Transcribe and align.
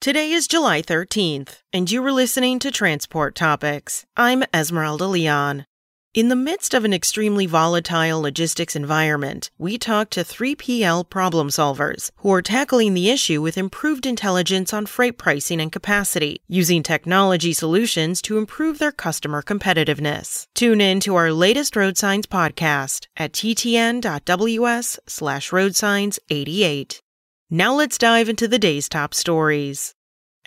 Today 0.00 0.32
is 0.32 0.48
July 0.48 0.80
13th, 0.80 1.58
and 1.74 1.90
you 1.90 2.02
are 2.02 2.10
listening 2.10 2.58
to 2.60 2.70
Transport 2.70 3.34
Topics. 3.34 4.06
I'm 4.16 4.44
Esmeralda 4.54 5.04
Leon. 5.04 5.66
In 6.14 6.30
the 6.30 6.34
midst 6.34 6.72
of 6.72 6.86
an 6.86 6.94
extremely 6.94 7.44
volatile 7.44 8.22
logistics 8.22 8.74
environment, 8.74 9.50
we 9.58 9.76
talked 9.76 10.14
to 10.14 10.20
3PL 10.20 11.10
problem 11.10 11.48
solvers 11.48 12.10
who 12.16 12.32
are 12.32 12.40
tackling 12.40 12.94
the 12.94 13.10
issue 13.10 13.42
with 13.42 13.58
improved 13.58 14.06
intelligence 14.06 14.72
on 14.72 14.86
freight 14.86 15.18
pricing 15.18 15.60
and 15.60 15.70
capacity, 15.70 16.40
using 16.48 16.82
technology 16.82 17.52
solutions 17.52 18.22
to 18.22 18.38
improve 18.38 18.78
their 18.78 18.92
customer 18.92 19.42
competitiveness. 19.42 20.46
Tune 20.54 20.80
in 20.80 21.00
to 21.00 21.14
our 21.16 21.30
latest 21.30 21.76
Road 21.76 21.98
Signs 21.98 22.26
podcast 22.26 23.06
at 23.18 23.34
ttn.ws 23.34 24.98
slash 25.06 25.50
roadsigns88. 25.50 27.02
Now 27.52 27.74
let's 27.74 27.98
dive 27.98 28.28
into 28.28 28.46
the 28.46 28.60
day's 28.60 28.88
top 28.88 29.12
stories. 29.12 29.92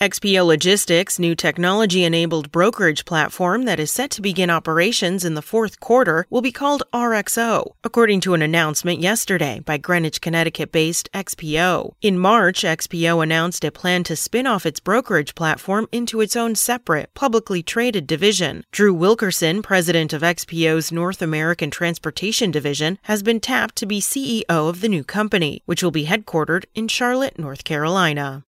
XPO 0.02 0.44
Logistics' 0.48 1.20
new 1.20 1.36
technology 1.36 2.04
enabled 2.04 2.52
brokerage 2.52 3.06
platform 3.06 3.66
that 3.66 3.80
is 3.80 3.92
set 3.92 4.10
to 4.10 4.24
begin 4.24 4.50
operations 4.50 5.24
in 5.24 5.36
the 5.36 5.42
fourth 5.42 5.80
quarter 5.80 6.26
will 6.32 6.42
be 6.42 6.52
called 6.52 6.82
RXO, 6.92 7.76
according 7.84 8.20
to 8.22 8.34
an 8.34 8.42
announcement 8.42 9.02
yesterday 9.02 9.60
by 9.64 9.78
Greenwich, 9.78 10.20
Connecticut 10.20 10.72
based 10.72 11.12
XPO. 11.14 11.94
In 12.02 12.18
March, 12.18 12.64
XPO 12.64 13.22
announced 13.22 13.64
it 13.64 13.76
planned 13.76 14.08
to 14.08 14.16
spin 14.16 14.48
off 14.48 14.66
its 14.66 14.80
brokerage 14.80 15.36
platform 15.36 15.88
into 15.92 16.22
its 16.22 16.36
own 16.36 16.56
separate, 16.56 17.14
publicly 17.14 17.62
traded 17.62 18.08
division. 18.08 18.64
Drew 18.72 18.96
Wilkerson, 18.96 19.62
president 19.62 20.12
of 20.12 20.24
XPO's 20.24 20.92
North 20.92 21.22
American 21.22 21.70
Transportation 21.70 22.50
Division, 22.50 22.98
has 23.04 23.22
been 23.22 23.40
tapped 23.40 23.76
to 23.76 23.86
be 23.86 24.02
CEO 24.02 24.44
of 24.50 24.82
the 24.82 24.90
new 24.90 25.04
company, 25.04 25.62
which 25.66 25.84
will 25.84 25.92
be 25.92 26.08
headquartered 26.08 26.66
in 26.74 26.88
Charlotte, 26.88 27.38
North 27.38 27.64
Carolina. 27.64 28.44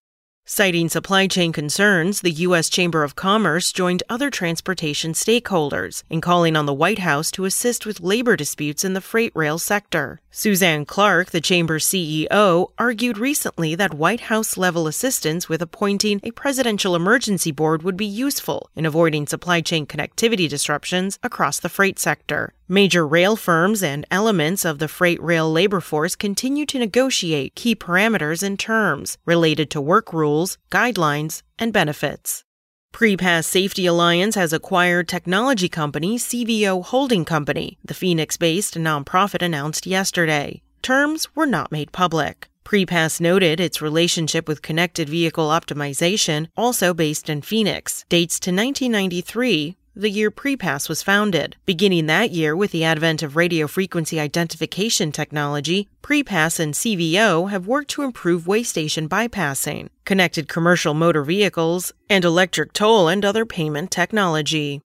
Citing 0.47 0.89
supply 0.89 1.25
chain 1.25 1.51
concerns, 1.51 2.21
the 2.21 2.29
U.S. 2.29 2.69
Chamber 2.69 3.01
of 3.01 3.15
Commerce 3.15 3.71
joined 3.71 4.03
other 4.07 4.29
transportation 4.29 5.13
stakeholders 5.13 6.03
in 6.07 6.21
calling 6.21 6.55
on 6.55 6.67
the 6.67 6.73
White 6.73 6.99
House 6.99 7.31
to 7.31 7.45
assist 7.45 7.83
with 7.83 7.99
labor 7.99 8.35
disputes 8.35 8.83
in 8.83 8.93
the 8.93 9.01
freight 9.01 9.31
rail 9.33 9.57
sector. 9.57 10.21
Suzanne 10.29 10.85
Clark, 10.85 11.31
the 11.31 11.41
Chamber's 11.41 11.87
CEO, 11.87 12.67
argued 12.77 13.17
recently 13.17 13.73
that 13.73 13.95
White 13.95 14.19
House 14.29 14.55
level 14.55 14.85
assistance 14.85 15.49
with 15.49 15.63
appointing 15.63 16.19
a 16.21 16.29
presidential 16.29 16.95
emergency 16.95 17.51
board 17.51 17.81
would 17.81 17.97
be 17.97 18.05
useful 18.05 18.69
in 18.75 18.85
avoiding 18.85 19.25
supply 19.25 19.61
chain 19.61 19.87
connectivity 19.87 20.47
disruptions 20.47 21.17
across 21.23 21.59
the 21.59 21.69
freight 21.69 21.97
sector. 21.97 22.53
Major 22.67 23.05
rail 23.05 23.35
firms 23.35 23.83
and 23.83 24.07
elements 24.09 24.65
of 24.65 24.79
the 24.79 24.87
freight 24.87 25.21
rail 25.21 25.51
labor 25.51 25.79
force 25.79 26.15
continue 26.15 26.65
to 26.65 26.79
negotiate 26.79 27.53
key 27.53 27.75
parameters 27.75 28.41
and 28.41 28.57
terms 28.57 29.19
related 29.23 29.69
to 29.69 29.79
work 29.79 30.11
rules, 30.11 30.57
guidelines, 30.71 31.43
and 31.59 31.71
benefits. 31.71 32.43
Prepass 32.91 33.45
Safety 33.45 33.85
Alliance 33.85 34.33
has 34.33 34.51
acquired 34.51 35.07
technology 35.07 35.69
company 35.69 36.17
CVO 36.17 36.83
Holding 36.85 37.23
Company, 37.23 37.77
the 37.85 37.93
Phoenix 37.93 38.35
based 38.35 38.73
nonprofit 38.73 39.43
announced 39.43 39.85
yesterday. 39.85 40.63
Terms 40.81 41.27
were 41.35 41.45
not 41.45 41.71
made 41.71 41.91
public. 41.91 42.49
Prepass 42.63 43.21
noted 43.21 43.59
its 43.59 43.79
relationship 43.79 44.47
with 44.47 44.63
Connected 44.63 45.07
Vehicle 45.07 45.49
Optimization, 45.49 46.47
also 46.57 46.95
based 46.95 47.29
in 47.29 47.43
Phoenix, 47.43 48.05
dates 48.09 48.39
to 48.39 48.49
1993 48.49 49.77
the 49.95 50.09
year 50.09 50.29
Prepass 50.29 50.89
was 50.89 51.01
founded. 51.01 51.55
Beginning 51.65 52.05
that 52.07 52.31
year 52.31 52.55
with 52.55 52.71
the 52.71 52.83
advent 52.83 53.23
of 53.23 53.35
radio 53.35 53.67
frequency 53.67 54.19
identification 54.19 55.11
technology, 55.11 55.87
Prepass 56.01 56.59
and 56.59 56.73
CVO 56.73 57.49
have 57.49 57.67
worked 57.67 57.89
to 57.91 58.03
improve 58.03 58.47
weigh 58.47 58.63
station 58.63 59.09
bypassing, 59.09 59.89
connected 60.03 60.47
commercial 60.47 60.93
motor 60.93 61.23
vehicles, 61.23 61.93
and 62.09 62.25
electric 62.25 62.73
toll 62.73 63.07
and 63.07 63.23
other 63.23 63.45
payment 63.45 63.91
technology. 63.91 64.81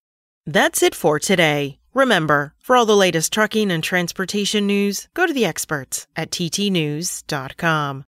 That's 0.47 0.82
it 0.82 0.94
for 0.94 1.19
today. 1.19 1.78
Remember, 1.92 2.54
for 2.59 2.77
all 2.77 2.87
the 2.87 2.97
latest 2.97 3.32
trucking 3.32 3.71
and 3.71 3.82
transportation 3.82 4.66
news, 4.66 5.09
go 5.15 5.27
to 5.27 5.32
the 5.32 5.44
experts 5.44 6.06
at 6.15 6.31
ttnews.com. 6.31 8.04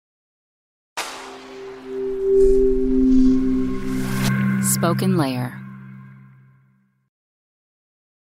Spoken 4.63 5.17
Layer. 5.17 5.62